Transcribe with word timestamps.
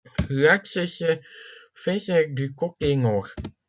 L'accès 0.31 0.87
se 0.87 1.19
faisait 1.75 2.25
du 2.25 2.55
côté 2.55 2.95
nord. 2.95 3.27